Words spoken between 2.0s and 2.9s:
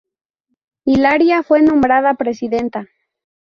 presidenta.